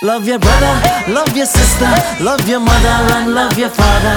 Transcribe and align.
Love 0.00 0.28
your 0.28 0.38
brother, 0.38 1.12
love 1.12 1.36
your 1.36 1.46
sister, 1.46 1.90
love 2.22 2.48
your 2.48 2.60
mother 2.60 2.96
and 3.16 3.34
love 3.34 3.58
your 3.58 3.68
father. 3.70 4.16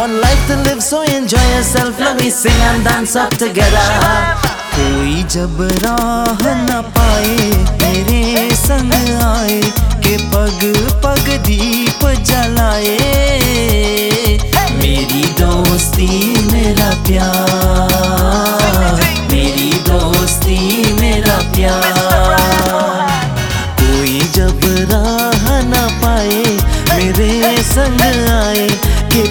One 0.00 0.20
life 0.20 0.46
to 0.48 0.56
live, 0.64 0.82
so 0.82 1.02
enjoy 1.02 1.46
yourself. 1.54 1.98
Let 2.00 2.20
me 2.20 2.30
sing 2.30 2.60
and 2.70 2.82
dance 2.84 3.14
up 3.14 3.30
together. 3.38 3.86
कोई 4.74 5.22
जब 5.34 5.56
राह 5.84 6.42
न 6.66 6.80
पाए 6.96 7.36
मेरे 7.82 8.50
संग 8.56 8.92
आए 9.22 9.60
के 10.04 10.16
पग 10.32 10.60
पग 11.04 11.26
दीप 11.46 12.04
जलाए 12.30 12.98
मेरी 14.80 15.24
दोस्ती 15.40 16.08
मेरा 16.52 16.90
प्यार 17.06 17.59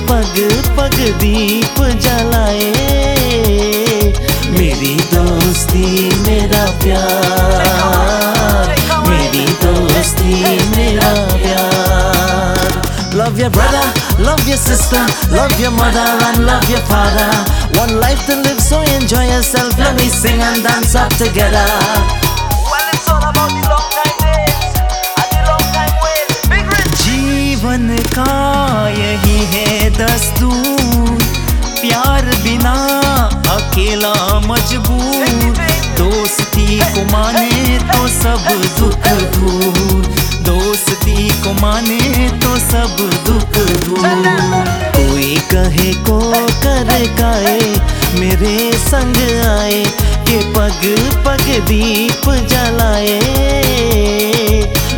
पग 0.08 0.36
पग 0.78 0.96
दीप 1.20 1.80
जलाए 2.04 2.72
मेरी 4.56 4.94
दोस्ती 5.14 5.86
मेरा 6.26 6.64
प्यार 6.82 8.68
मेरी 9.08 9.46
दोस्ती 9.64 10.34
मेरा 10.76 11.12
प्यार 11.36 11.72
Love 13.18 13.38
your 13.38 13.50
brother, 13.50 13.82
love 14.18 14.40
your 14.48 14.56
sister, 14.56 15.02
love 15.30 15.54
your 15.60 15.70
mother 15.70 16.06
and 16.28 16.44
love 16.46 16.68
your 16.68 16.80
father. 16.90 17.28
One 17.78 18.00
life 18.00 18.26
to 18.26 18.34
live, 18.34 18.60
so 18.60 18.80
enjoy 18.96 19.24
yourself. 19.28 19.78
Let 19.78 19.94
me 19.96 20.08
sing 20.08 20.42
and 20.42 20.64
dance 20.64 20.96
up 20.96 21.10
together. 21.14 22.27
दस्तूर 29.99 31.23
प्यार 31.79 32.25
बिना 32.43 32.73
अकेला 33.53 34.13
मजबूर। 34.39 35.25
दोस्ती 35.97 36.77
को 36.93 37.03
माने 37.11 37.77
तो 37.89 38.07
सब 38.07 38.45
दुख 38.77 39.07
दूर। 39.35 40.05
दोस्ती 40.45 41.29
को 41.43 41.53
माने 41.53 42.29
तो 42.43 42.55
सब 42.59 42.95
दुख 43.25 43.57
दूर। 43.85 44.07
कोई 44.95 45.35
कहे 45.51 45.91
को 46.07 46.19
कर 46.63 46.91
गाए 47.19 47.59
मेरे 48.19 48.57
संग 48.87 49.17
आए 49.47 49.83
के 50.29 50.39
पग 50.55 50.81
पग 51.25 51.45
दीप 51.67 52.29
जलाए। 52.51 53.19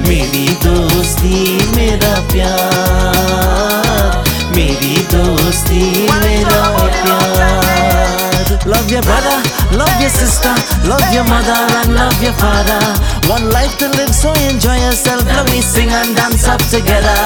मेरी 0.08 0.47
दोस्ती 0.65 1.38
मेरा 1.75 2.15
प्यार। 2.31 3.00
दोस्ती 5.52 6.07
मेरा 6.07 6.59
प्यार 7.03 8.69
Love 8.71 8.91
your 8.91 9.02
brother, 9.02 9.38
love 9.80 10.02
your 10.02 10.09
sister, 10.09 10.52
love 10.88 11.08
your 11.13 11.23
mother 11.25 11.58
and 11.80 11.95
love 11.95 12.21
your 12.23 12.31
father. 12.41 12.80
One 13.27 13.49
life 13.49 13.77
to 13.80 13.88
live, 13.97 14.13
so 14.16 14.31
enjoy 14.49 14.75
yourself. 14.83 15.25
Let 15.25 15.49
me 15.52 15.61
sing 15.61 15.89
and 15.89 16.16
dance 16.16 16.47
up 16.47 16.61
together. 16.75 17.17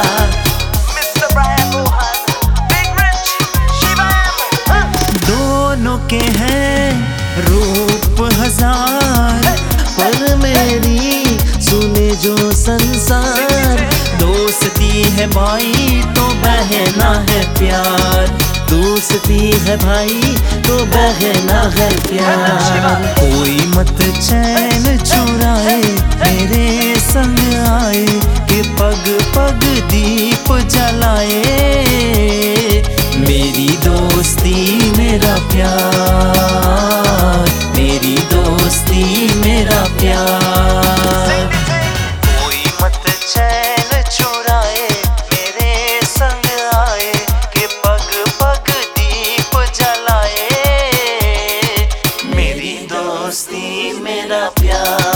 Mr. 0.95 1.27
Brian 1.33 1.67
Mohan. 1.73 2.15
Big 2.71 2.89
Rich. 3.01 3.29
Shiva 3.81 4.09
दोनों 5.27 5.97
के 6.13 6.23
हैं 6.39 6.89
रूप 7.49 8.21
हज़ार 8.41 9.43
पर 9.99 10.35
मेरी 10.45 10.99
सुने 11.69 12.09
जो 12.25 12.37
संसार 12.63 13.85
दोस्ती 14.23 15.03
है 15.19 15.27
भाई 15.37 16.01
तो 16.17 16.25
बहना 16.45 17.25
है 17.29 17.39
प्यार। 17.59 18.27
दोस्ती 18.69 19.51
है 19.51 19.77
भाई 19.77 20.21
तो 20.67 20.85
बहना 20.85 21.61
है। 21.77 21.89
प्यार। 22.07 23.15
कोई 23.19 23.57
मत 23.67 24.04
जलाए 54.27 54.33
मेरी 54.33 54.33
दोस्ती 54.33 54.33
मेरा 54.33 54.49
प्यार 54.59 55.14